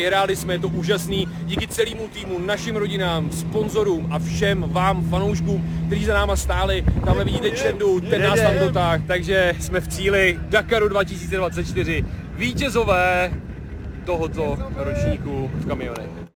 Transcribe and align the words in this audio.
vyhráli 0.00 0.36
jsme, 0.36 0.54
je 0.54 0.58
to 0.58 0.68
úžasný. 0.68 1.28
Díky 1.44 1.68
celému 1.68 2.08
týmu, 2.08 2.38
našim 2.38 2.76
rodinám, 2.76 3.30
sponzorům 3.30 4.06
a 4.10 4.18
všem 4.18 4.64
vám, 4.66 5.04
fanouškům, 5.10 5.84
kteří 5.86 6.04
za 6.04 6.14
náma 6.14 6.36
stáli. 6.36 6.84
Tamhle 7.04 7.24
vidíte 7.24 7.50
Čendu, 7.50 8.00
ten 8.00 8.22
nás 8.22 8.40
tam 8.40 8.58
dotáh, 8.58 9.00
takže 9.06 9.54
jsme 9.60 9.80
v 9.80 9.88
cíli 9.88 10.38
Dakaru 10.48 10.88
2024. 10.88 12.04
Vítězové 12.34 13.32
tohoto 14.04 14.58
ročníku 14.76 15.50
v 15.54 15.68
kamionech. 15.68 16.20